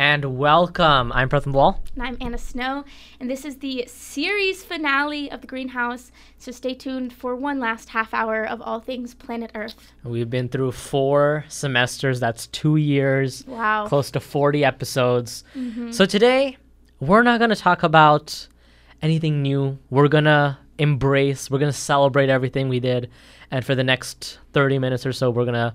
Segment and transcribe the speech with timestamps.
[0.00, 1.12] and welcome.
[1.12, 1.84] I'm Pratham Wall.
[1.94, 2.86] And I'm Anna Snow,
[3.20, 6.10] and this is the series finale of The Greenhouse.
[6.38, 9.92] So stay tuned for one last half hour of all things planet Earth.
[10.02, 13.88] We've been through four semesters, that's two years, Wow.
[13.88, 15.44] close to 40 episodes.
[15.54, 15.90] Mm-hmm.
[15.90, 16.56] So today,
[16.98, 18.48] we're not going to talk about
[19.02, 19.78] anything new.
[19.90, 23.10] We're going to embrace, we're going to celebrate everything we did.
[23.50, 25.74] And for the next 30 minutes or so, we're going to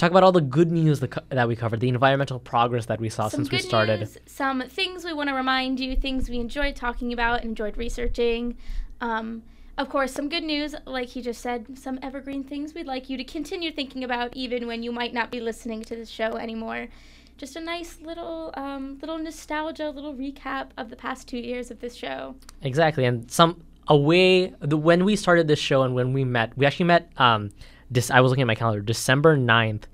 [0.00, 3.10] talk about all the good news that, that we covered, the environmental progress that we
[3.10, 4.00] saw Some since we started.
[4.00, 8.56] news, some things we want to remind you, things we enjoyed talking about, enjoyed researching.
[9.02, 9.42] Um,
[9.76, 13.16] of course, some good news, like he just said, some evergreen things we'd like you
[13.18, 16.88] to continue thinking about, even when you might not be listening to the show anymore.
[17.36, 21.80] Just a nice little, um, little nostalgia, little recap of the past two years of
[21.80, 22.34] this show.
[22.62, 26.56] Exactly, and some a way the, when we started this show and when we met,
[26.56, 27.10] we actually met.
[27.16, 27.50] Um,
[27.90, 29.84] this I was looking at my calendar, December 9th,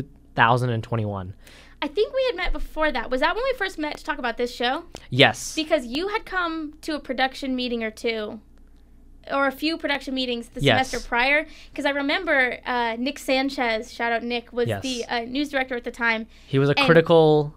[0.00, 1.34] two thousand and twenty-one.
[1.82, 3.10] I think we had met before that.
[3.10, 4.84] Was that when we first met to talk about this show?
[5.10, 8.40] Yes, Because you had come to a production meeting or two,
[9.32, 10.88] or a few production meetings the Yes.
[10.90, 11.44] semester prior.
[11.70, 14.82] Because I remember uh, Nick Sanchez, shout out Nick, was Yes.
[14.82, 16.28] the uh, news director at the time.
[16.46, 17.52] he was a and- critical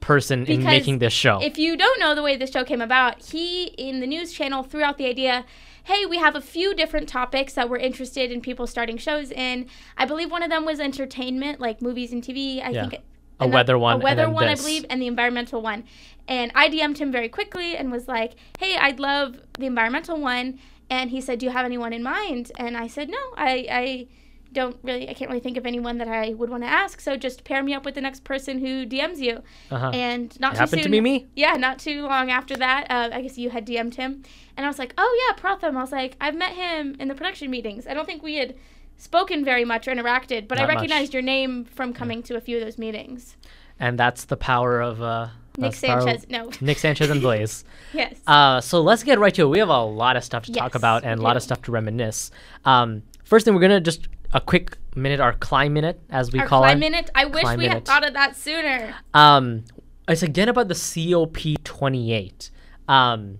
[0.00, 1.40] person in making this show.
[1.42, 4.62] If you don't know the way this show came about, he in the news channel
[4.62, 5.44] threw out the idea.
[5.84, 9.66] Hey, we have a few different topics that we're interested in people starting shows in.
[9.96, 12.62] I believe one of them was entertainment, like movies and TV.
[12.62, 12.88] I Yeah.
[12.88, 13.02] think
[13.40, 14.60] A weather a one and weather one, this.
[14.60, 15.82] I believe, and the environmental one.
[16.28, 20.60] And I DM'd him very quickly and was like, "Hey, I'd love the environmental one."
[20.88, 24.06] And he said, "Do you have anyone in mind?" And I said, "No, I, I
[24.52, 27.00] don't really, I can't really think of anyone that I would want to ask.
[27.00, 29.90] So just pair me up with the next person who DMs you." uh-huh.
[29.94, 31.26] And not it too happened soon, to be me.
[31.34, 34.22] yeah, not too long after that, uh, I guess you had DM'd him,
[34.56, 37.14] and I was like, "Oh yeah, Pratham." I was like, "I've met him in the
[37.14, 37.86] production meetings.
[37.86, 38.54] I don't think we had
[38.98, 40.74] spoken very much or interacted, but I Not much.
[40.76, 43.36] recognized your name from coming to a few of those meetings."
[43.80, 47.10] And that's the power of uh, Nick that's the power of- Sanchez, no, Nick Sanchez
[47.10, 47.64] and Blaze.
[47.92, 49.46] yes, Uh, so let's get right to it.
[49.48, 51.72] We have a lot of stuff to talk about and a lot of stuff to
[51.72, 52.30] reminisce.
[52.64, 56.46] Um, first thing, we're gonna just a quick minute, our climb minute, as we Our
[56.46, 56.80] call climb it.
[56.80, 57.10] minute.
[57.14, 57.74] I wish Climb we minute.
[57.74, 58.94] had thought of that sooner.
[59.14, 59.64] Um,
[60.08, 62.50] it's again about the COP28.
[62.88, 63.38] Um,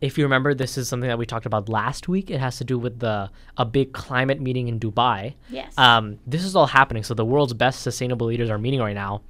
[0.00, 2.30] if you remember, this is something that we talked about last week.
[2.30, 5.34] It has to do with the a big climate meeting in Dubai.
[5.50, 5.76] Yes.
[5.76, 7.02] Um, this is all happening.
[7.02, 9.22] So the world's best sustainable leaders are meeting right now,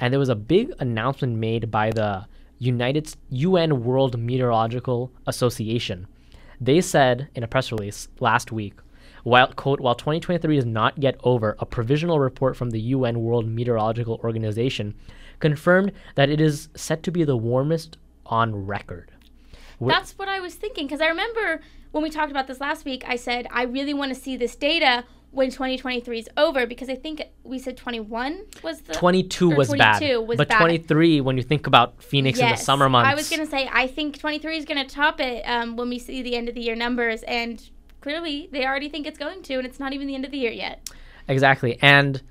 [0.00, 2.26] and there was a big announcement made by the
[2.58, 6.06] United UN World Meteorological Association.
[6.60, 8.74] They said in a press release last week,
[9.26, 13.44] while quote, while 2023 is not yet over, a provisional report from the UN World
[13.44, 14.94] Meteorological Organization
[15.40, 19.10] confirmed that it is set to be the warmest on record.
[19.82, 21.60] Wh- That's what I was thinking because I remember
[21.90, 24.54] when we talked about this last week, I said I really want to see this
[24.54, 29.56] data when 2023 is over because I think we said 21 was the 22 or
[29.56, 30.60] was bad, was but bad.
[30.60, 33.88] 23, when you think about Phoenix in the summer months, I was gonna say I
[33.88, 36.76] think 23 is gonna top it um, when we see the end of the year
[36.76, 37.60] numbers, and
[38.06, 40.38] clearly they already think it's going to, and it's not even the end of the
[40.38, 40.88] year yet.
[41.26, 41.76] Exactly.
[41.82, 42.22] And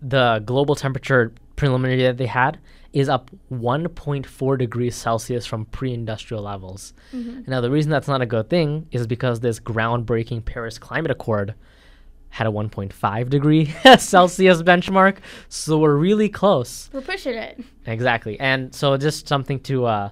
[0.00, 2.60] the global temperature preliminary that they had
[2.92, 6.92] is up 1.4 degrees Celsius from pre industrial levels.
[7.48, 11.56] Now, the reason that's not a good thing is because this groundbreaking Paris Climate Accord
[12.28, 13.64] had a 1.5 degree
[13.98, 15.16] Celsius benchmark.
[15.48, 16.90] So we're really close.
[16.92, 17.58] We're pushing it.
[17.86, 18.38] Exactly.
[18.38, 20.10] And so just something to uh,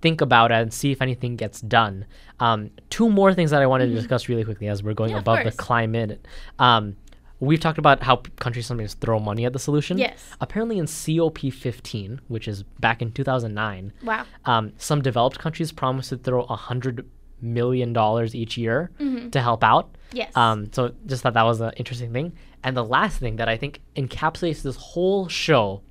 [0.00, 2.06] think about it and see if anything gets done.
[2.40, 5.16] Um, two more things that I wanted to discuss really quickly as we're going Mm-hmm.
[5.28, 6.26] Yeah, above the climate.
[6.58, 6.96] Um,
[7.38, 9.98] we've talked about how p- countries sometimes throw money at the solution.
[9.98, 10.18] Yes.
[10.40, 14.24] Apparently, in COP15, which is back in 2009, Wow.
[14.44, 17.04] um, some developed countries promised to throw $100
[17.42, 17.96] million
[18.34, 19.30] each year Mm-hmm.
[19.30, 19.94] to help out.
[20.12, 20.36] Yes.
[20.36, 22.32] Um, so just thought that was an interesting thing.
[22.62, 25.82] And the last thing that I think encapsulates this whole show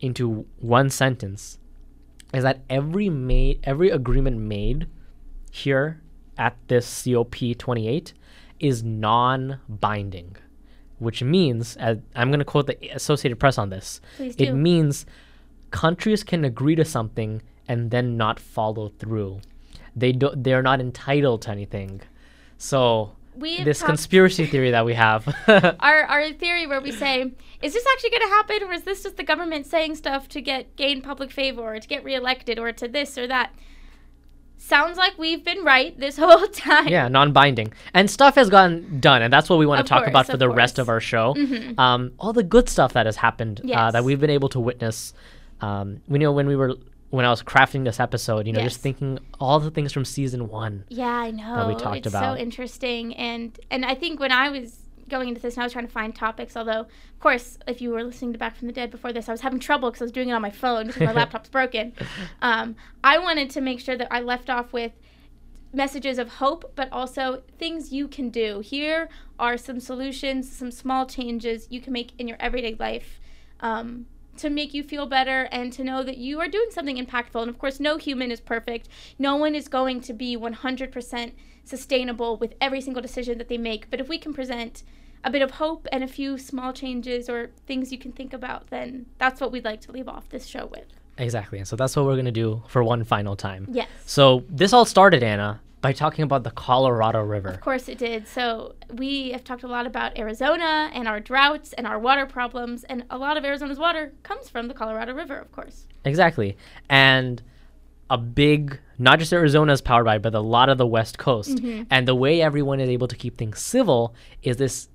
[0.00, 1.58] into one sentence
[2.34, 4.86] is that every made every agreement made
[5.50, 6.02] here
[6.36, 8.12] at this COP28
[8.60, 10.36] is non-binding,
[10.98, 14.00] which means as I'm going to quote the Associated Press on this.
[14.16, 14.54] Please It do.
[14.54, 15.06] means
[15.70, 19.40] countries can agree to something and then not follow through.
[19.94, 20.42] They don't.
[20.44, 22.00] they're not entitled to anything.
[22.56, 25.26] So we this conspiracy theory that we have.
[25.48, 27.30] our our theory where we say,
[27.62, 30.40] is this actually going to happen, or is this just the government saying stuff to
[30.40, 33.52] get gain public favor, or to get reelected, or to this or that?
[34.60, 36.88] Sounds like we've been right this whole time.
[36.88, 40.26] yeah, non-binding, and stuff has gotten done, and that's what we want to talk about
[40.26, 41.34] for the rest of our show.
[41.34, 41.78] Mhm.
[41.78, 45.14] Um, all the good stuff that has happened uh, that we've been able to witness.
[45.60, 46.74] Um, we know when we were
[47.10, 48.72] when I was crafting this episode, you know, Yes.
[48.72, 50.84] just thinking all the things from season one.
[50.88, 51.66] Yeah, I know.
[51.68, 52.36] we talked it's about.
[52.36, 55.72] so interesting, and and I think when I was going into this and I was
[55.72, 56.54] trying to find topics.
[56.54, 59.32] Although, of course, if you were listening to Back from the Dead before this, I
[59.32, 61.94] was having trouble because I was doing it on my phone because my laptop's broken.
[62.42, 64.92] Um, I wanted to make sure that I left off with
[65.72, 68.60] messages of hope, but also things you can do.
[68.60, 69.08] Here
[69.38, 73.18] are some solutions, some small changes you can make in your everyday life.
[73.60, 74.06] Um,
[74.38, 77.40] to make you feel better and to know that you are doing something impactful.
[77.40, 78.88] And of course, no human is perfect.
[79.18, 81.32] No one is going to be 100%
[81.64, 83.90] sustainable with every single decision that they make.
[83.90, 84.82] But if we can present
[85.24, 88.68] a bit of hope and a few small changes or things you can think about,
[88.70, 90.86] then that's what we'd like to leave off this show with.
[91.18, 91.58] Exactly.
[91.58, 93.66] And so that's what we're going to do for one final time.
[93.70, 93.88] Yes.
[94.06, 97.50] So this all started, Anna, by talking about the Colorado River.
[97.50, 98.26] Of course it did.
[98.26, 102.84] So we have talked a lot about Arizona and our droughts and our water problems,
[102.84, 105.86] and a lot of Arizona's water comes from the Colorado River, of course.
[106.04, 106.56] Exactly.
[106.88, 107.42] And
[108.10, 111.56] a big, not just Arizona is powered by, but a lot of the West Coast.
[111.56, 111.84] Mm-hmm.
[111.90, 114.88] And the way everyone is able to keep things civil is this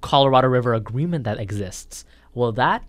[0.00, 2.04] Colorado River agreement that exists.
[2.34, 2.84] Well, that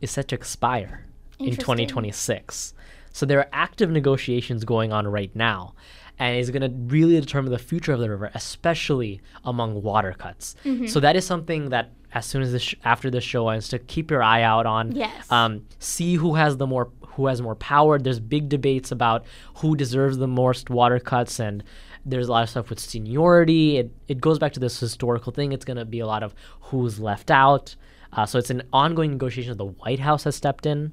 [0.00, 1.06] is set to expire
[1.38, 2.74] in 2026.
[3.12, 5.74] So there are active negotiations going on right now.
[6.18, 10.54] And is going to really determine the future of the river, especially among water cuts.
[10.86, 13.78] So that is something that, as soon as this, sh- after the show ends, to
[13.80, 14.94] keep your eye out on.
[14.94, 15.30] Yes.
[15.32, 17.98] Um, see who has the more who has more power.
[17.98, 19.24] There's big debates about
[19.56, 21.64] who deserves the most water cuts, and
[22.06, 23.78] there's a lot of stuff with seniority.
[23.78, 25.52] It it goes back to this historical thing.
[25.52, 27.74] It's gonna be a lot of who's left out.
[28.12, 29.50] Uh, so it's an ongoing negotiation.
[29.52, 30.92] that The White House has stepped in,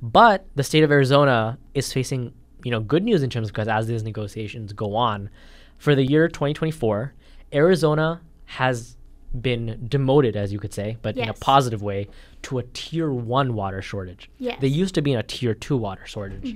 [0.00, 2.32] but the state of Arizona is facing
[2.64, 5.30] you know good news in terms because as these negotiations go on,
[5.78, 7.12] for the year 2024,
[7.52, 8.96] Arizona has
[9.40, 12.08] been demoted, as you could say, but in a positive way,
[12.42, 14.30] to a tier one water shortage.
[14.38, 14.58] Yes.
[14.60, 16.54] They used to be in a tier two water shortage.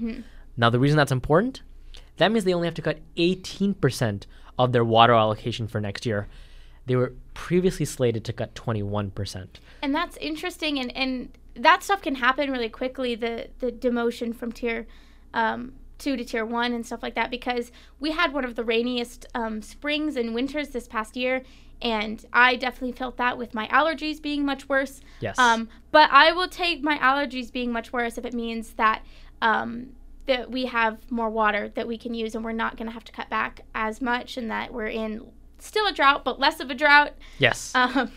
[0.56, 1.62] Now, the reason that's important,
[2.18, 4.24] that means they only have to cut 18%
[4.58, 6.28] of their water allocation for next year.
[6.86, 9.46] They were previously slated to cut 21%.
[9.82, 14.50] and that's interesting and, and that stuff can happen really quickly the the demotion from
[14.52, 14.86] tier
[15.34, 18.64] um, two to tier one and stuff like that because we had one of the
[18.64, 21.42] rainiest um, springs and winters this past year
[21.82, 25.38] and i definitely felt that with my allergies being much worse Yes.
[25.38, 29.02] um, but i will take my allergies being much worse if it means that
[29.42, 29.90] um,
[30.26, 33.04] that we have more water that we can use and we're not going to have
[33.04, 35.24] to cut back as much and that we're in
[35.58, 37.72] still a drought but less of a drought yes.
[37.74, 38.10] um,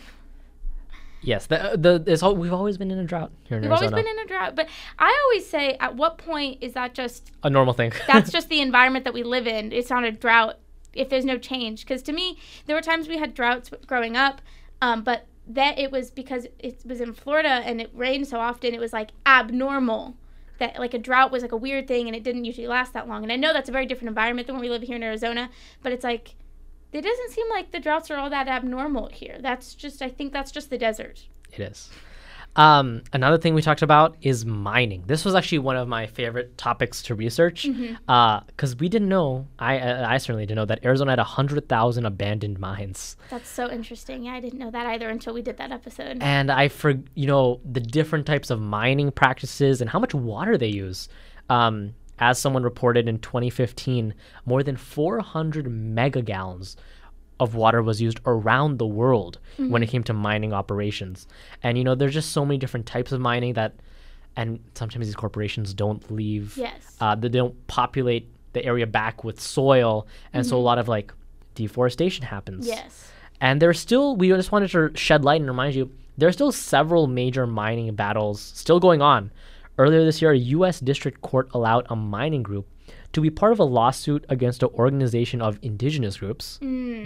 [1.22, 1.46] yes.
[1.46, 3.90] The, the, it's all, we've always been in a drought here in We've Arizona.
[3.90, 7.30] always been in a drought, but I always say, at what point is that just
[7.42, 7.92] a normal thing.
[8.06, 9.72] that's just the environment that we live in?
[9.72, 10.58] It's not a drought
[10.94, 11.84] if there's no change.
[11.84, 14.42] Because to me, there were times we had droughts growing up,
[14.80, 18.74] um, but that it was because it was in Florida and it rained so often.
[18.74, 20.16] It was like abnormal
[20.58, 23.08] that like a drought was like a weird thing and it didn't usually last that
[23.08, 23.22] long.
[23.24, 25.50] And I know that's a very different environment than when we live here in Arizona,
[25.82, 26.36] but it's like
[26.92, 29.38] it doesn't seem like the droughts are all that abnormal here.
[29.40, 31.24] That's just I think that's just the desert.
[31.52, 31.90] It is.
[32.54, 35.04] Um, another thing we talked about is mining.
[35.06, 39.46] This was actually one of my favorite topics to research because we didn't know.
[39.58, 43.70] I uh, I certainly didn't know that Arizona had hundred thousand abandoned mines, That's so
[43.70, 44.24] interesting.
[44.24, 46.18] Yeah, I didn't know that either until we did that episode.
[46.20, 50.58] and I for you know the different types of mining practices and how much water
[50.58, 51.08] they use.
[51.48, 54.14] Um, as someone reported in 2015,
[54.46, 56.76] more than 400 megagallons
[57.40, 61.26] of water was used around the world when it came to mining operations.
[61.64, 63.74] And you know, there's just so many different types of mining that,
[64.36, 66.56] and sometimes these corporations don't leave.
[66.56, 66.96] Yes.
[67.00, 71.12] Uh, they don't populate the area back with soil, and so a lot of like
[71.56, 72.68] deforestation happens.
[72.68, 73.10] Yes.
[73.40, 77.08] And there's still, we just wanted to shed light and remind you, there's still several
[77.08, 79.32] major mining battles still going on.
[79.78, 80.80] Earlier this year, a U.S.
[80.80, 82.68] District Court allowed a mining group
[83.12, 86.58] to be part of a lawsuit against an organization of indigenous groups,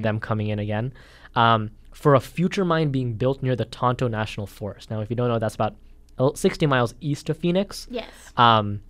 [0.02, 0.92] them coming in again,
[1.34, 4.90] um, for a future mine being built near the Tonto National Forest.
[4.90, 5.76] Now, if you don't know, that's about
[6.18, 7.86] uh, 60 miles east of Phoenix.
[7.90, 8.10] Yes.
[8.36, 8.80] Um,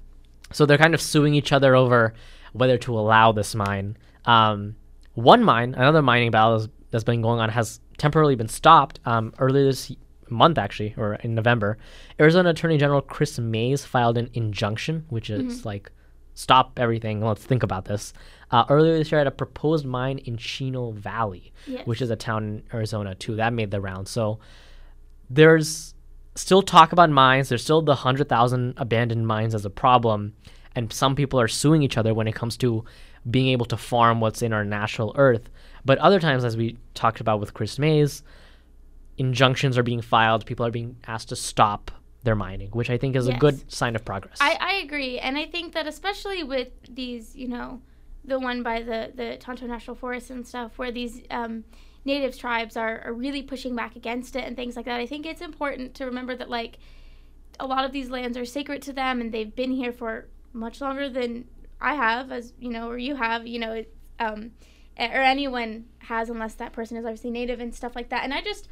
[0.53, 2.15] so they're kind of suing each other over
[2.53, 3.97] whether to allow this mine.
[4.25, 4.77] Um,
[5.15, 9.33] one mine, another mining battle that's- that's been going on, has temporarily been stopped um,
[9.39, 9.91] earlier this
[10.29, 11.79] month, actually, or in November.
[12.21, 15.91] Arizona Attorney General Kris Mayes filed an injunction, which is like,
[16.35, 17.21] stop everything.
[17.23, 18.13] Let's think about this.
[18.51, 21.87] Uh, earlier this year, at a proposed mine in Chino Valley, Yes.
[21.87, 23.37] which is a town in Arizona too.
[23.37, 24.07] That made the round.
[24.09, 24.39] So
[25.31, 25.95] there's
[26.35, 27.49] still talk about mines.
[27.49, 30.35] There's still the 100,000 abandoned mines as a problem.
[30.75, 32.85] And some people are suing each other when it comes to
[33.31, 35.49] being able to farm what's in our natural earth.
[35.85, 38.23] But other times, as we talked about with Kris Mayes,
[39.19, 40.47] injunctions are being filed.
[40.47, 41.91] People are being asked to stop
[42.23, 44.39] their mining, which I think is a good sign of progress.
[44.41, 45.19] I, I agree.
[45.19, 47.81] And I think that especially with these, you know,
[48.25, 51.63] the one by the, the Tonto National Forest and stuff, where these um,
[52.05, 54.99] natives tribes are, are really pushing back against it and things like that.
[54.99, 56.79] I think it's important to remember that like
[57.61, 60.81] a lot of these lands are sacred to them and they've been here for much
[60.81, 61.45] longer than
[61.81, 64.53] I have, as you know, or you have, you know, it, um,
[64.99, 68.25] or anyone has, unless that person is obviously native and stuff like that.
[68.25, 68.69] And I just,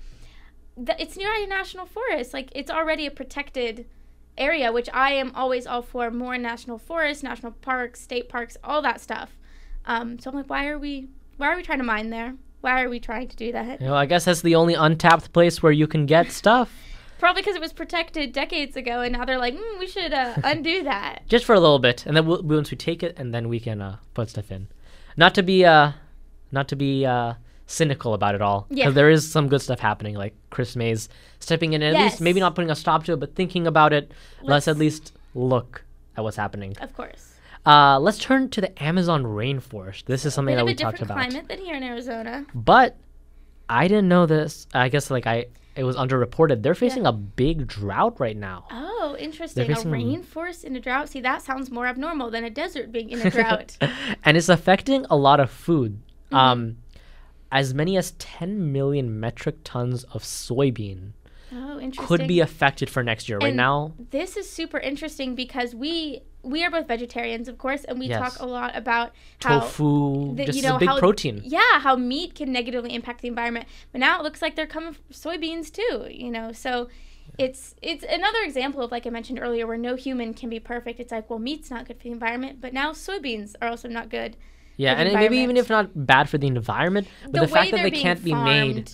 [0.76, 2.32] th- it's near a national forest.
[2.34, 3.86] Like it's already a protected
[4.36, 8.82] area, which I am always all for more national forests, national parks, state parks, all
[8.82, 9.36] that stuff.
[9.86, 12.34] Um, so I'm like, why are we, why are we trying to mine there?
[12.60, 13.80] Why are we trying to do that?
[13.80, 16.72] You know, I guess that's the only untapped place where you can get stuff.
[17.18, 20.34] Probably because it was protected decades ago, and now they're like, mm, we should uh,
[20.44, 21.22] undo that.
[21.28, 23.60] Just for a little bit, and then we'll, once we take it, and then we
[23.60, 24.68] can uh, put stuff in.
[25.16, 25.92] Not to be uh,
[26.50, 27.34] not to be uh,
[27.66, 28.90] cynical about it all, because Yeah.
[28.90, 31.08] there is some good stuff happening, like Kris Mayes
[31.40, 33.92] stepping in, and at least maybe not putting a stop to it, but thinking about
[33.92, 34.12] it.
[34.42, 35.84] Let's, Let's- at least look
[36.16, 36.76] at what's happening.
[36.80, 37.30] Of course.
[37.66, 40.04] Uh, let's turn to the Amazon rainforest.
[40.04, 41.30] This is something that we a talked different about.
[41.30, 42.44] climate than here in Arizona.
[42.54, 42.96] But
[43.70, 44.66] I didn't know this.
[44.74, 46.62] I guess like I it was underreported.
[46.62, 48.66] They're facing a big drought right now.
[48.70, 49.68] Oh, interesting.
[49.68, 51.08] A rainforest in a drought.
[51.08, 53.76] See, that sounds more abnormal than a desert being in a drought.
[54.24, 56.00] and it's affecting a lot of food.
[56.26, 56.36] Mm-hmm.
[56.36, 56.76] Um
[57.54, 61.12] as many as 10 million metric tons of soybean
[61.54, 63.38] oh, could be affected for next year.
[63.38, 67.98] Right now, This is super interesting because we we are both vegetarians, of course, and
[67.98, 68.20] we Yes.
[68.20, 71.40] talk a lot about how tofu the- just you know a big how protein.
[71.44, 74.92] yeah how meat can negatively impact the environment but now it looks like they're coming
[74.92, 76.88] from soybeans too you know so
[77.38, 81.00] it's it's another example of like i mentioned earlier where no human can be perfect
[81.00, 84.08] it's like well meat's not good for the environment but now soybeans are also not
[84.10, 84.36] good
[84.76, 87.84] Yeah, and maybe even if not bad for the environment, but the, fact that they're
[87.84, 88.90] they being can't be made.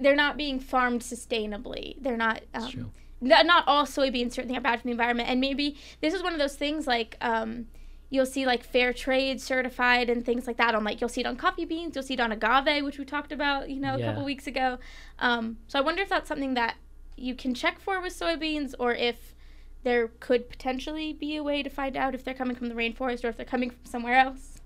[0.00, 2.90] they're not being farmed sustainably they're not um, true.
[3.20, 6.38] not all soybeans certainly are bad for the environment and maybe this is one of
[6.38, 7.66] those things like um,
[8.10, 11.26] you'll see like fair trade certified and things like that on like you'll see it
[11.26, 13.98] on coffee beans you'll see it on agave which we talked about you know a
[13.98, 14.06] Yeah.
[14.06, 14.78] couple weeks ago
[15.18, 16.76] um, so i wonder if that's something that
[17.16, 19.34] you can check for with soybeans or if
[19.82, 23.24] there could potentially be a way to find out if they're coming from the rainforest
[23.24, 24.57] or if they're coming from somewhere else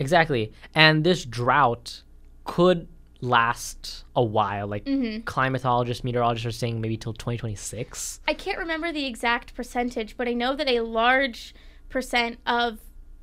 [0.00, 0.52] Exactly.
[0.74, 2.02] And this drought
[2.44, 2.88] could
[3.20, 4.66] last a while.
[4.66, 5.24] Like Mhm.
[5.24, 8.20] climatologists, meteorologists are saying maybe till 2026.
[8.26, 11.54] I can't remember the exact percentage, but I know that a large
[11.90, 12.78] percent of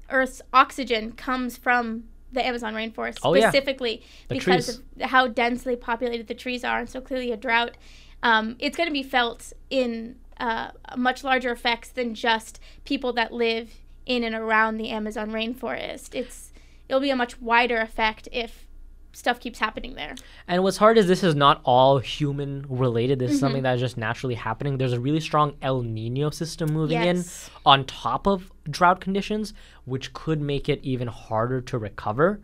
[0.10, 4.82] Earth's oxygen comes from the Amazon rainforest, Oh, specifically The because trees.
[5.02, 7.76] of how densely populated the trees are, and so clearly a drought.
[8.22, 13.34] Um, it's going to be felt in uh, much larger effects than just people that
[13.34, 13.72] live
[14.06, 16.14] in and around the Amazon rainforest.
[16.14, 16.47] It's
[16.90, 18.66] it'll be a much wider effect if
[19.14, 20.14] stuff keeps happening there.
[20.48, 23.18] And what's hard is this is not all human related.
[23.20, 23.46] This is Mm-hmm.
[23.46, 24.78] something that is just naturally happening.
[24.78, 27.48] There's a really strong El Nino system moving Yes.
[27.48, 29.54] in on top of drought conditions,
[29.86, 32.42] which could make it even harder to recover.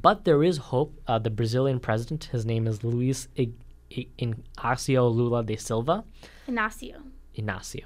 [0.00, 0.94] But there is hope.
[1.08, 3.50] Uh, the Brazilian president, his name is Luis I-
[3.96, 6.04] I- Inacio Lula de Silva.
[6.46, 6.98] Ignacio.
[7.36, 7.84] Inacio.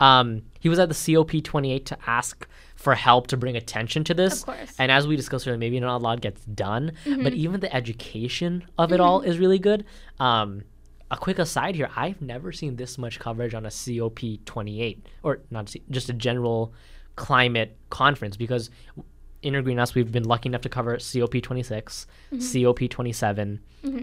[0.00, 2.46] Um, he was at the COP28 to ask
[2.78, 4.40] for help to bring attention to this.
[4.40, 4.74] Of course.
[4.78, 8.64] And as we discussed earlier, maybe not a lot gets done, but even the education
[8.78, 9.84] of it all is really good.
[10.20, 10.62] Um,
[11.10, 15.74] a quick aside here: I've never seen this much coverage on a COP28 or not
[15.90, 16.72] just a general
[17.16, 18.70] climate conference because
[19.42, 23.58] in Inner Greenhouse we've been lucky enough to cover COP26, COP27.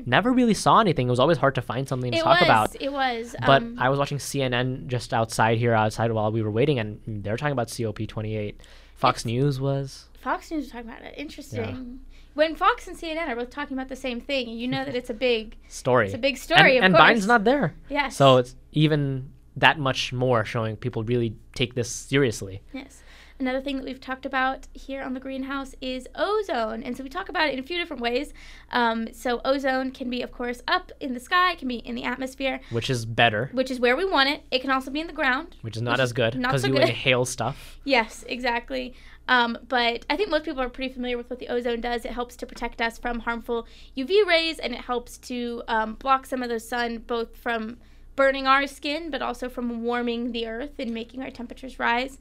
[0.06, 1.08] Never really saw anything.
[1.08, 2.48] It was always hard to find something to It talk was.
[2.48, 2.76] about.
[2.82, 3.36] It was.
[3.46, 7.02] But um, I was watching CNN just outside here, outside while we were waiting, and
[7.06, 8.56] they're talking about COP28.
[8.96, 10.06] Fox News was.
[10.22, 11.14] Fox News was talking about it.
[11.18, 12.00] Interesting.
[12.34, 15.10] When Fox and CNN are both talking about the same thing, you know that it's
[15.10, 16.08] a big, Story.
[16.08, 16.76] it's a big story.
[16.78, 16.96] and and.
[16.96, 17.76] Biden's not there.
[17.90, 18.16] Yes.
[18.18, 22.62] So it's even that much more showing people really take this seriously.
[22.74, 23.02] Yes.
[23.38, 26.82] Another thing that we've talked about here on the greenhouse is ozone.
[26.84, 28.34] And so we talk about it in a few different ways.
[28.72, 31.96] Um, so, ozone can be, of course, up in the sky, it can be in
[31.96, 34.44] the atmosphere, Which is better, which is where we want it.
[34.52, 35.58] It can also be in the ground.
[35.62, 36.84] which is not as good because so you good.
[36.84, 37.78] inhale stuff.
[37.84, 38.94] Yes, exactly.
[39.28, 42.06] Um, but I think most people are pretty familiar with what the ozone does.
[42.06, 46.26] It helps to protect us from harmful UV rays and it helps to um, block
[46.26, 47.78] some of the sun both from
[48.16, 52.18] burning our skin but also from warming the earth and making our temperatures rise.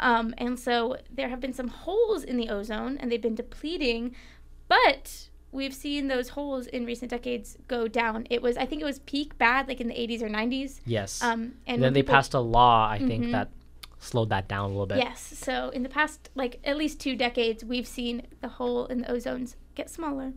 [0.00, 4.14] Um, and so there have been some holes in the ozone and they've been depleting,
[4.68, 8.26] but we've seen those holes in recent decades go down.
[8.30, 10.80] It was, I think it was peak bad like in the 80s or 90s.
[10.86, 11.22] Yes.
[11.22, 13.32] Um, and and then they people- passed a law, I think, Mhm.
[13.32, 13.50] that
[13.98, 14.98] slowed that down a little bit.
[14.98, 15.20] Yes.
[15.20, 19.08] So in the past, like at least two decades, we've seen the hole in the
[19.08, 20.32] ozones get smaller.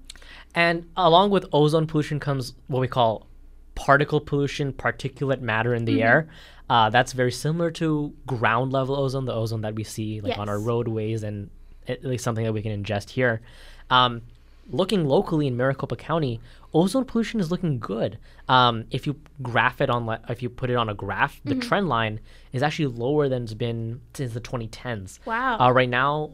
[0.54, 3.28] And along with ozone pollution comes what we call
[3.76, 6.04] particle pollution, particulate matter in the Mm-hmm.
[6.04, 6.30] air.
[6.70, 10.50] Uh, that's very similar to ground level ozone, the ozone that we see like on
[10.50, 11.50] our roadways, and
[11.88, 13.42] at least something that we can ingest here.
[13.90, 14.22] Um,
[14.70, 16.40] looking locally in Maricopa County,
[16.74, 18.18] ozone pollution is looking good.
[18.48, 21.90] Um, if you graph it on, if you put it on a graph, the trend
[21.90, 22.20] line
[22.54, 25.20] is actually lower than it's been since the 2010s.
[25.26, 25.58] Wow.
[25.60, 26.32] Uh, right now,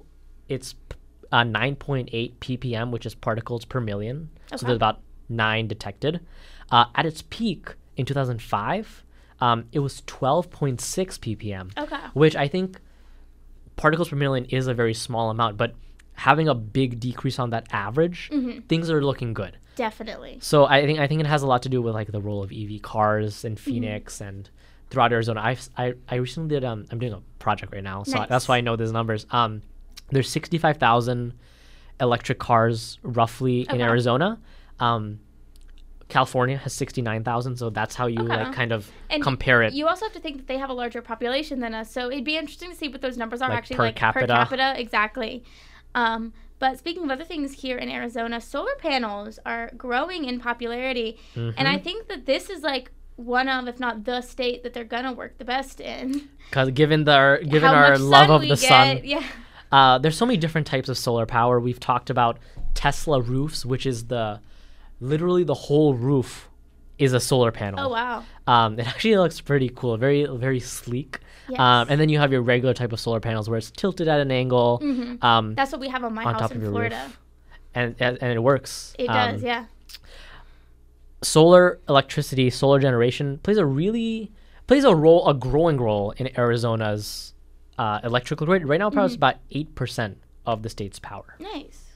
[0.48, 0.76] it's
[1.32, 4.30] uh, 9.8 ppm, which is particles per million.
[4.56, 6.22] So there's about nine detected.
[6.72, 9.04] Uh, at its peak in 2005,
[9.41, 10.77] um, it was 12.6
[11.19, 11.98] ppm, okay.
[12.13, 12.79] which I think
[13.75, 15.74] particles per million is a very small amount, but
[16.13, 18.62] having a big decrease on that average, Mm-hmm.
[18.67, 19.58] things are looking good.
[19.75, 20.38] Definitely.
[20.41, 22.43] So I think I think it has a lot to do with like the role
[22.43, 23.63] of EV cars in Mm-hmm.
[23.63, 24.50] Phoenix and
[24.89, 25.39] throughout Arizona.
[25.41, 28.27] I've, I I recently did um I'm doing a project right now, so Nice.
[28.27, 29.25] that's why I know these numbers.
[29.31, 29.62] Um,
[30.12, 31.34] there's 65,000
[32.01, 34.39] electric cars roughly in Arizona.
[34.79, 35.19] Um,
[36.10, 38.36] California has 69,000, so that's how you Okay.
[38.44, 39.74] like kind of And compare it.
[39.74, 42.24] You also have to think that they have a larger population than us, so it'd
[42.25, 44.28] be interesting to see what those numbers are Like actually per like capita.
[44.28, 44.74] per capita.
[44.78, 45.44] Exactly.
[45.96, 51.18] Um, but speaking of other things here in Arizona, solar panels are growing in popularity,
[51.36, 51.68] and Mm-hmm.
[51.68, 55.13] I think that this is like one of, if not the state that they're gonna
[55.13, 56.28] work the best in.
[56.50, 59.24] Because given the given How our love of the get, sun, yeah.
[59.72, 61.60] Uh, there's so many different types of solar power.
[61.60, 62.39] We've talked about
[62.74, 64.39] Tesla roofs, which is the
[65.00, 66.50] literally the whole roof
[66.98, 67.79] is a solar panel.
[67.79, 68.24] Oh wow.
[68.48, 71.20] Um, it actually looks pretty cool, very very sleek.
[71.50, 71.60] Yes.
[71.60, 74.20] Um, and then you have your regular type of solar panels where it's tilted at
[74.20, 74.79] an angle.
[74.84, 75.24] Mhm.
[75.24, 77.01] Um, That's what we have on my on house in Florida.
[77.06, 77.20] roof.
[77.74, 78.94] and, and it works.
[79.00, 79.65] It Um, does, yeah.
[81.22, 84.32] Solar electricity, solar generation plays a really
[84.68, 87.34] plays a role, a growing role in Arizona's
[87.77, 88.65] uh, electrical grid.
[88.68, 89.20] Right now, probably it's Mm-hmm.
[89.20, 91.36] about eight percent of the state's power.
[91.39, 91.88] Nice.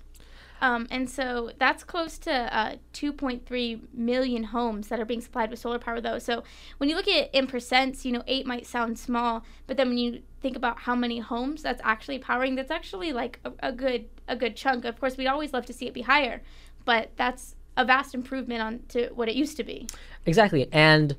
[0.63, 5.59] Um, and so that's close to uh, 2.3 million homes that are being supplied with
[5.59, 6.19] solar power, though.
[6.19, 6.41] So
[6.77, 9.89] when you look at it in percents, you know, eight might sound small, but then
[9.89, 13.71] when you think about how many homes that's actually powering, that's actually like a, a
[13.73, 14.85] good a good chunk.
[14.85, 16.41] Of course, we'd always love to see it be higher,
[16.85, 19.85] but that's a vast improvement on to what it used to be.
[20.25, 20.69] Exactly.
[20.71, 21.17] And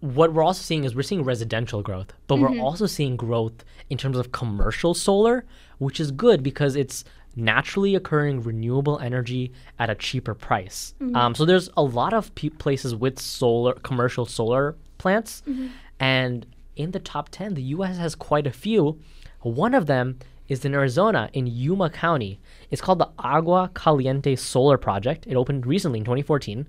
[0.00, 2.54] what we're also seeing is we're seeing residential growth, but Mm-hmm.
[2.56, 5.44] we're also seeing growth in terms of commercial solar,
[5.76, 7.04] which is good because it's
[7.36, 10.94] naturally occurring renewable energy at a cheaper price.
[11.00, 11.16] Mm-hmm.
[11.16, 15.68] Um, so there's a lot of pe- places with solar commercial solar plants, Mm-hmm.
[16.00, 18.98] and in the top 10, the US has quite a few.
[19.42, 20.18] One of them
[20.50, 22.40] is in Arizona in Yuma County.
[22.70, 25.26] It's called the Agua Caliente Solar Project.
[25.26, 26.66] It opened recently in 2014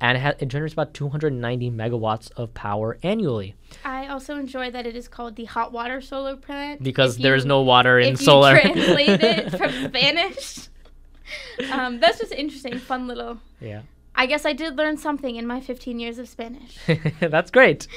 [0.00, 4.86] and it, ha- it generates about 290 megawatts of power annually I also enjoy that
[4.86, 8.14] it is called the hot water solar plant because If there is no water in
[8.14, 8.54] if solar.
[8.56, 10.68] you translate it from Spanish.
[11.70, 13.38] Um, that's just interesting, fun little.
[13.60, 13.82] yeah.
[14.16, 16.78] I guess I did learn something in my 15 years of Spanish.
[17.20, 17.88] That's great.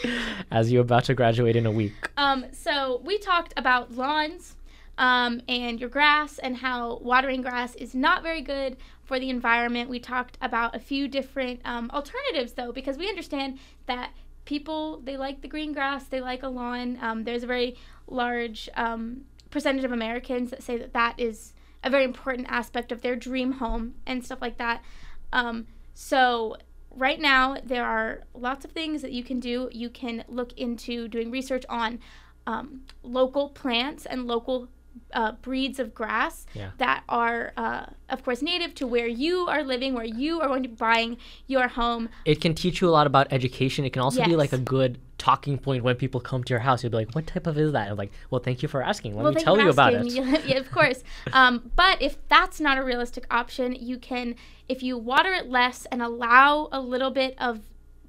[0.50, 1.94] As you're about to graduate in a week.
[2.18, 4.56] Um, so we talked about lawns
[4.98, 9.90] um, and your grass and how watering grass is not very good for the environment.
[9.90, 14.12] We talked about a few different um, alternatives though, because we understand that
[14.46, 16.98] people they like the green grass, they like a lawn.
[17.02, 17.76] Um, there's a very
[18.08, 23.02] large um, percentage of Americans that say that that is a very important aspect of
[23.02, 24.84] their dream home and stuff like that.
[25.32, 26.58] Um, so
[26.96, 29.70] right now there are lots of things that you can do.
[29.72, 32.00] You can look into doing research on
[32.48, 34.70] um, local plants and local
[35.14, 36.72] uh, breeds of grass Yeah.
[36.78, 40.64] that are, uh, of course, native to where you are living, where you are going
[40.64, 42.10] to be buying your home.
[42.26, 43.86] It can teach you a lot about education.
[43.86, 46.84] It can also be like a good talking point when people come to your house.
[46.84, 49.16] You'll be like, "What type of is that?" I'm like, "Well, thank you for asking.
[49.16, 50.06] Let well, me tell you about it."
[50.46, 51.04] yeah, of course.
[51.34, 54.36] Um, but if that's not a realistic option, you can,
[54.70, 57.60] if you water it less and allow a little bit of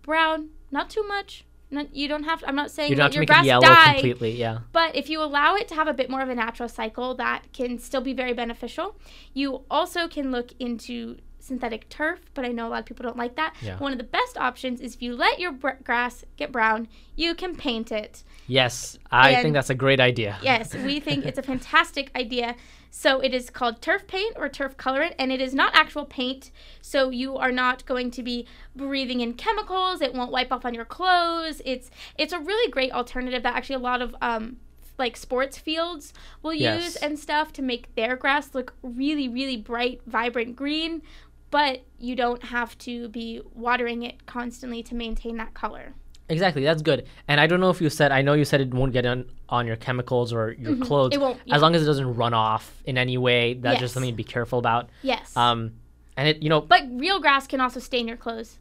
[0.02, 1.44] brown, not too much.
[1.70, 2.42] Not, you don't have.
[2.46, 3.92] I'm not saying You don't have to your make grass it yellow die.
[3.94, 4.32] completely.
[4.32, 4.60] Yeah.
[4.72, 7.52] But if you allow it to have a bit more of a natural cycle, that
[7.52, 8.96] can still be very beneficial.
[9.34, 11.18] You also can look into
[11.48, 13.54] synthetic turf, but I know a lot of people don't like that.
[13.60, 13.78] Yeah.
[13.78, 17.34] One of the best options is if you let your br- grass get brown, you
[17.34, 18.22] can paint it.
[18.46, 20.38] Yes, I And- think that's a great idea.
[20.42, 22.54] Yes, we think it's a fantastic idea.
[22.90, 26.50] So it is called turf paint or turf colorant, and it is not actual paint.
[26.80, 30.00] So you are not going to be breathing in chemicals.
[30.00, 31.60] It won't wipe off on your clothes.
[31.64, 34.56] It's it's a really great alternative that actually a lot of um,
[34.98, 36.82] like sports fields will Yes.
[36.82, 41.02] use and stuff to make their grass look really really bright, vibrant green.
[41.50, 45.94] But you don't have to be watering it constantly to maintain that color.
[46.28, 47.06] Exactly, that's good.
[47.26, 49.24] And I don't know if you said, I know you said it won't get on,
[49.48, 51.12] on your chemicals or your clothes.
[51.14, 51.22] Mm-hmm.
[51.22, 51.54] It won't, yeah.
[51.56, 53.80] As long as it doesn't run off in any way, that's Yes.
[53.80, 54.90] just something to be careful about.
[55.02, 55.34] Yes.
[55.36, 55.72] Um,
[56.18, 58.58] and it, you know, but real grass can also stain your clothes.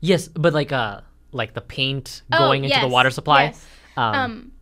[0.00, 1.00] yes, but like uh,
[1.32, 3.44] like the paint Oh, going into the water supply.
[3.46, 3.66] yes.
[3.96, 4.52] Um, um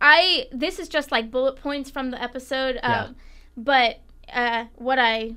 [0.00, 3.08] i this is just like bullet points from the episode um Yeah.
[3.56, 4.00] but
[4.32, 5.34] uh what i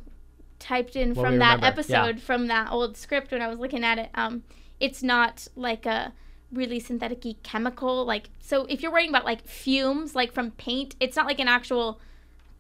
[0.60, 2.04] typed in What from that remember, yeah.
[2.06, 4.10] episode from that old script when I was looking at it.
[4.14, 4.44] Um,
[4.80, 6.14] it's not like a
[6.52, 8.06] really synthetic chemical.
[8.06, 11.48] Like so, if you're worrying about like fumes, like from paint, it's not like an
[11.48, 12.00] actual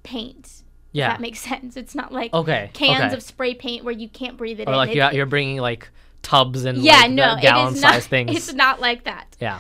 [0.03, 0.45] paint.
[0.45, 1.09] If Yeah.
[1.09, 1.77] that makes sense.
[1.77, 2.69] It's not like Okay.
[2.73, 3.13] cans okay.
[3.15, 4.77] of spray paint where you can't breathe it or in.
[4.77, 5.89] like you're, you're bringing like
[6.21, 7.93] tubs and yeah, like, no, gallon it is not.
[7.93, 8.35] size things.
[8.35, 9.35] It's not like that.
[9.39, 9.59] Yeah.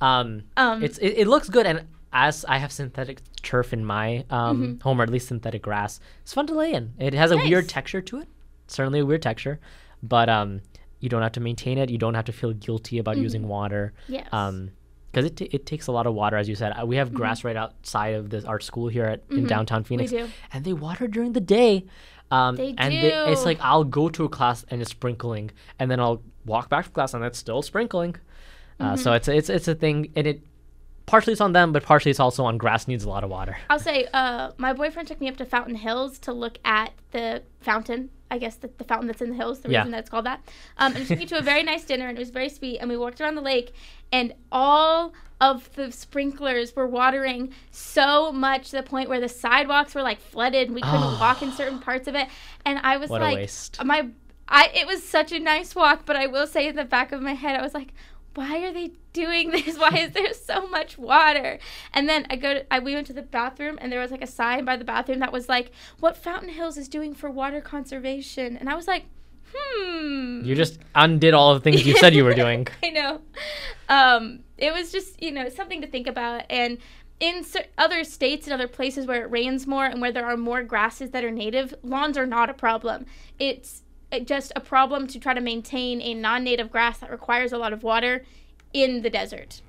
[0.00, 4.24] Um, Um, it's it, it looks good, and as I have synthetic turf in my
[4.30, 6.92] um, home, or at least synthetic grass, it's fun to lay in.
[6.98, 7.68] It has a weird Mm-hmm.
[7.68, 8.28] Texture to it,
[8.66, 9.60] certainly a weird texture,
[10.02, 10.60] but um,
[11.00, 11.90] you don't have to maintain it.
[11.90, 13.92] You don't have to feel guilty about using water.
[14.04, 14.12] Mm-hmm.
[14.14, 14.28] yes.
[14.32, 14.70] Um,
[15.12, 16.72] because it, t- it takes a lot of water, as you said.
[16.80, 20.12] Uh, We have grass right outside of this our school here at, in downtown Phoenix,
[20.12, 20.26] Mm-hmm.
[20.26, 20.32] do.
[20.52, 21.84] and they water during the day.
[22.30, 25.50] Um, They and it's like I'll go to a class and it's sprinkling,
[25.80, 28.14] and then I'll walk back to class and it's still sprinkling.
[28.78, 29.02] Uh, Mm-hmm.
[29.02, 30.42] so it's it's it's a thing, and it
[31.10, 33.56] partially it's on them, but partially it's also on grass needs a lot of water.
[33.68, 37.42] I'll say, uh, my boyfriend took me up to Fountain Hills to look at the
[37.60, 38.10] fountain.
[38.30, 39.78] I guess the, the fountain that's in the hills, the Yeah.
[39.80, 40.40] reason that it's called that.
[40.78, 42.78] Um, and he took me to a very nice dinner, and it was very sweet.
[42.78, 43.74] And we walked around the lake,
[44.12, 49.96] and all of the sprinklers were watering so much to the point where the sidewalks
[49.96, 50.68] were like flooded.
[50.68, 52.28] And we couldn't walk in certain parts of it.
[52.64, 53.82] And I was What a like, waste.
[53.84, 54.06] my,
[54.48, 57.20] I it was such a nice walk, but I will say in the back of
[57.20, 57.94] my head, I was like,
[58.34, 59.78] why are they doing this?
[59.78, 61.58] Why is there so much water?
[61.92, 64.22] And then I go to, I, we went to the bathroom and there was like
[64.22, 67.60] a sign by the bathroom that was like, what Fountain Hills is doing for water
[67.60, 68.56] conservation.
[68.56, 69.04] And I was like,
[69.54, 70.42] hmm.
[70.44, 72.66] You just undid all the things you said you were doing.
[72.82, 73.20] I know.
[73.88, 76.44] Um, it was just, you know, something to think about.
[76.48, 76.78] And
[77.18, 80.36] in cer- other states and other places where it rains more and where there are
[80.36, 83.06] more grasses that are native, lawns are not a problem.
[83.38, 83.82] It's
[84.24, 87.72] just a problem to try to maintain a non native grass that requires a lot
[87.72, 88.24] of water
[88.72, 89.62] in the desert.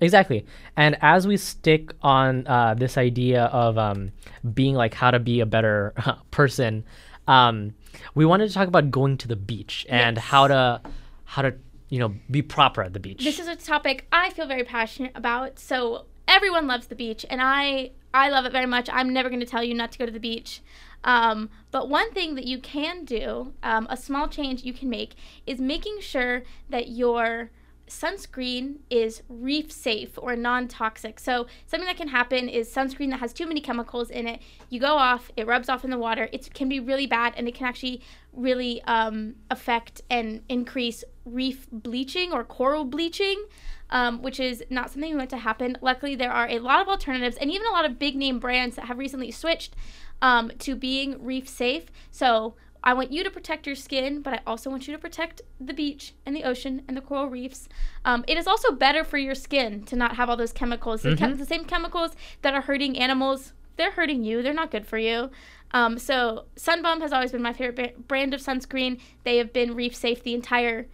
[0.00, 0.44] Exactly.
[0.76, 4.12] And as we stick on uh, this idea of um,
[4.52, 5.94] being like how to be a better
[6.30, 6.84] person,
[7.28, 7.74] um,
[8.14, 10.24] we wanted to talk about going to the beach and Yes.
[10.26, 10.80] how to
[11.24, 11.54] how to
[11.88, 13.22] you know be proper at the beach.
[13.24, 15.58] This is a topic I feel very passionate about.
[15.58, 18.88] So everyone loves the beach, and I I love it very much.
[18.92, 20.60] I'm never going to tell you not to go to the beach.
[21.04, 25.14] Um, but one thing that you can do, um, a small change you can make,
[25.46, 27.50] is making sure that your
[27.86, 31.20] sunscreen is reef safe or non toxic.
[31.20, 34.40] So, something that can happen is sunscreen that has too many chemicals in it.
[34.70, 36.28] You go off, it rubs off in the water.
[36.32, 38.00] It can be really bad and it can actually
[38.32, 43.44] really um, affect and increase reef bleaching or coral bleaching.
[43.90, 45.76] Um, which is not something we want to happen.
[45.80, 48.76] Luckily, there are a lot of alternatives and even a lot of big name brands
[48.76, 49.76] that have recently switched
[50.22, 51.84] um, to being reef safe.
[52.10, 55.42] So I want you to protect your skin, but I also want you to protect
[55.58, 57.68] the beach and the ocean and the coral reefs.
[58.04, 61.02] Um, it is also better for your skin to not have all those chemicals.
[61.02, 64.42] The, chem- the same chemicals that are hurting animals, they're hurting you.
[64.42, 65.30] They're not good for you.
[65.72, 69.00] Um, so Sun Bum has always been my favorite ba- brand of sunscreen.
[69.24, 70.86] They have been reef safe the entire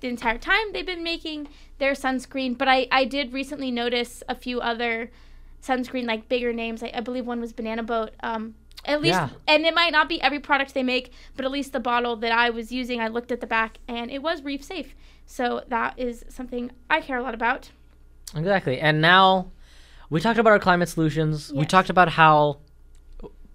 [0.00, 2.56] the entire time they've been making their sunscreen.
[2.56, 5.10] But I, I did recently notice a few other
[5.62, 6.82] sunscreen, like bigger names.
[6.82, 8.10] I, I believe one was Banana Boat.
[8.22, 8.54] Um,
[8.86, 9.28] at least, Yeah.
[9.46, 12.32] and it might not be every product they make, but at least the bottle that
[12.32, 14.94] I was using, I looked at the back and it was reef safe.
[15.26, 17.70] So that is something I care a lot about.
[18.34, 18.80] Exactly.
[18.80, 19.50] And now
[20.08, 21.52] we talked about our climate solutions.
[21.52, 22.60] We talked about how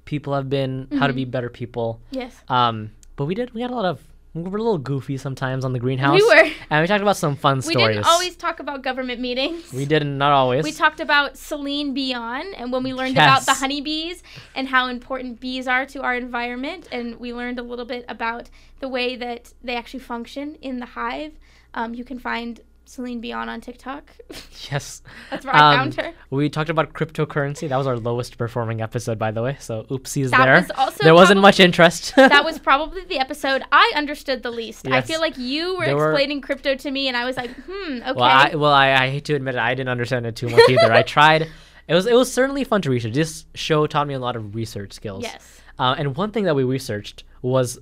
[0.06, 2.00] people have been how to be better people.
[2.12, 2.36] Yes.
[2.48, 4.02] Um, but we did we had a lot of
[4.44, 6.20] were a little goofy sometimes on the greenhouse.
[6.20, 6.52] We were.
[6.70, 7.88] And we talked about some fun We stories.
[7.88, 9.72] We didn't always talk about government meetings.
[9.72, 10.64] We didn't not always.
[10.64, 15.40] We talked about Celine Dion and when we learned about the honeybees and how important
[15.40, 16.88] bees are to our environment.
[16.92, 20.86] And we learned a little bit about the way that they actually function in the
[20.86, 21.34] hive.
[21.74, 24.12] Um, you can find Celine Dion on TikTok.
[24.72, 25.02] yes.
[25.32, 26.14] That's where I Um, found her.
[26.30, 27.68] We talked about cryptocurrency.
[27.68, 29.58] That was our lowest performing episode, by the way.
[29.60, 30.56] So oopsies That there.
[30.62, 32.14] was also there wasn't probably- much interest.
[32.16, 34.88] that was probably the episode I understood the least.
[34.88, 37.52] I feel like you were There were- explaining crypto to me, and I was like,
[37.52, 38.14] hmm, okay.
[38.14, 40.62] Well, I, well, I, I hate to admit it, I didn't understand it too much
[40.70, 40.94] either.
[40.94, 41.50] I tried.
[41.88, 43.14] It was it was certainly fun to research.
[43.14, 45.24] This show taught me a lot of research skills.
[45.24, 45.62] yes.
[45.78, 47.78] Uh, and one thing that we researched was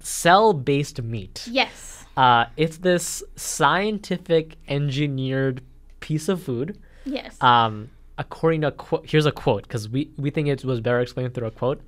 [0.00, 1.46] cell-based meat.
[1.50, 1.95] Yes.
[2.16, 5.62] Uh, it's this scientific engineered
[6.00, 6.78] piece of food.
[7.04, 7.40] Yes.
[7.42, 11.00] Um, according to a quote, here's a quote because we, we think it was better
[11.00, 11.80] explained through a quote.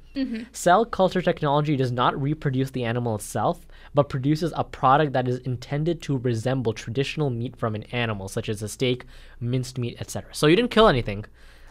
[0.50, 3.64] Cell culture technology does not reproduce the animal itself,
[3.94, 8.48] but produces a product that is intended to resemble traditional meat from an animal, such
[8.48, 9.04] as a steak,
[9.38, 10.34] minced meat, etc.
[10.34, 11.24] So you didn't kill anything.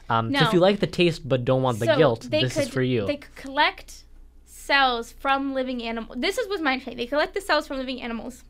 [0.10, 0.48] Um, so No.
[0.48, 3.06] if you like the taste but don't want the guilt, this could, is for you.
[3.06, 4.06] They could collect
[4.46, 6.18] cells from living animals.
[6.18, 6.96] This is was my thing.
[6.96, 8.46] They collect the cells from living animals,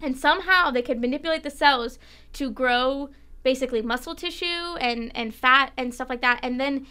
[0.00, 1.98] and somehow they could manipulate the cells
[2.34, 3.10] to grow
[3.42, 6.86] basically muscle tissue and and fat and stuff like that, and then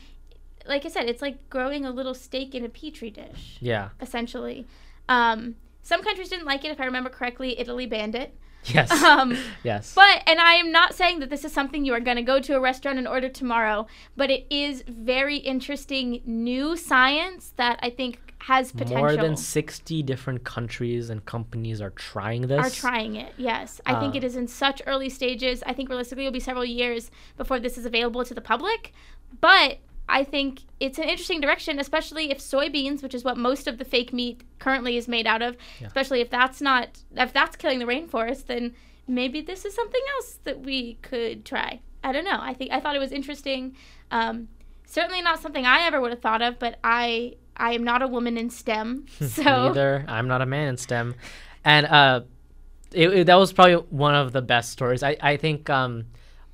[0.66, 3.90] like I said, it's like growing a little steak in a petri dish, Yeah.
[4.02, 4.68] essentially.
[5.08, 6.72] Um, some countries didn't like it.
[6.72, 8.34] If I remember correctly, Italy banned it.
[8.66, 8.92] Yes.
[9.04, 9.94] Um, yes.
[9.96, 12.42] But, and I am not saying that this is something you are going to go
[12.42, 17.90] to a restaurant and order tomorrow, but it is very interesting new science that I
[17.90, 18.98] think has potential.
[18.98, 22.66] More than 60 different countries and companies are trying this.
[22.66, 23.34] are trying it.
[23.38, 25.64] Yes, I think Uh, it is in such early stages.
[25.66, 28.94] I think realistically it'll be several years before this is available to the public.
[29.42, 33.78] But I think it's an interesting direction, especially if soybeans, which is what most of
[33.78, 35.88] the fake meat currently is made out of, Yeah.
[35.88, 38.74] especially if that's not if that's killing the rainforest, then
[39.08, 41.82] maybe this is something else that we could try.
[42.02, 42.40] I don't know.
[42.40, 43.76] I think I thought it was interesting.
[44.10, 44.48] Um,
[44.86, 48.08] certainly not something I ever would have thought of, but I I am not a
[48.08, 50.06] woman in STEM, so Neither.
[50.08, 51.16] I'm not a man in STEM.
[51.66, 52.22] And uh,
[52.94, 55.04] it, it- that was probably one of the best stories.
[55.04, 56.06] I, I think um,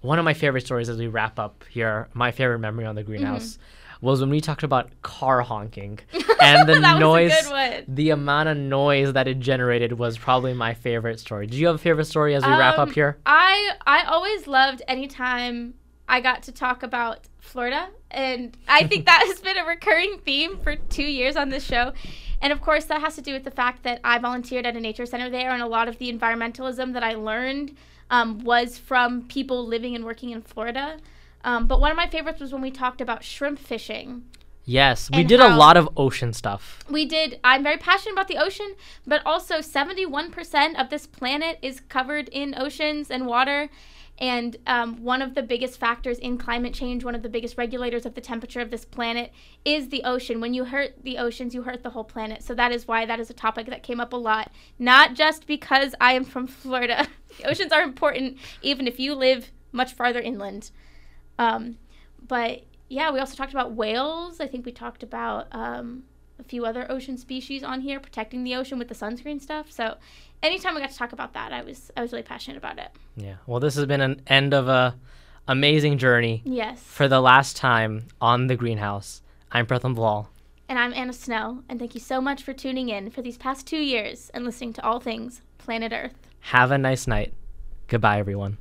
[0.01, 3.03] one of my favorite stories as we wrap up here, my favorite memory on the
[3.03, 4.05] greenhouse, Mm-hmm.
[4.07, 5.99] was when we talked about car honking.
[6.41, 7.95] And the That was a noise, good one.
[7.95, 11.47] the amount of noise that it generated was probably my favorite story.
[11.47, 13.17] Do you have a favorite story as we wrap up Um, here?
[13.25, 15.75] I I always loved anytime
[16.07, 20.57] I got to talk about Florida, and I think that has been a recurring theme
[20.57, 21.93] for two years on this show.
[22.41, 24.79] And of course, that has to do with the fact that I volunteered at a
[24.79, 27.75] nature center there, and a lot of the environmentalism that I learned
[28.09, 30.97] um, was from people living and working in Florida.
[31.43, 34.23] Um, but one of my favorites was when we talked about shrimp fishing.
[34.65, 36.79] Yes, we did a lot of ocean stuff.
[36.89, 37.39] We did.
[37.43, 42.55] I'm very passionate about the ocean, but also 71% of this planet is covered in
[42.57, 43.69] oceans and water.
[44.23, 48.05] And um, one of the biggest factors in climate change, one of the biggest regulators
[48.05, 49.33] of the temperature of this planet,
[49.65, 50.39] is the ocean.
[50.39, 52.41] When you hurt the oceans, you hurt the whole planet.
[52.41, 54.49] So that is why that is a topic that came up a lot.
[54.79, 57.05] Not just because I am from Florida.
[57.37, 60.71] the oceans are important, even if you live much farther inland.
[61.37, 61.77] Um,
[62.25, 64.39] but yeah, we also talked about whales.
[64.39, 66.03] I think we talked about um,
[66.39, 69.71] a few other ocean species on here, protecting the ocean with the sunscreen stuff.
[69.71, 69.97] So
[70.41, 72.89] anytime we got to talk about that, I was I was really passionate about it.
[73.15, 73.35] Yeah.
[73.47, 74.95] Well, this has been an end of a
[75.47, 76.41] amazing journey.
[76.45, 76.81] Yes.
[76.81, 80.27] For the last time on the greenhouse, I'm Pratham Vlal.
[80.69, 83.67] And I'm Anna Snow, and thank you so much for tuning in for these past
[83.67, 86.15] two years and listening to all things Planet Earth.
[86.39, 87.33] Have a nice night.
[87.87, 88.57] Goodbye, everyone.